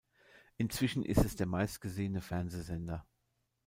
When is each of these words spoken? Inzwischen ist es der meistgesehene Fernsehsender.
Inzwischen 0.57 1.05
ist 1.05 1.23
es 1.23 1.35
der 1.35 1.45
meistgesehene 1.45 2.21
Fernsehsender. 2.21 3.05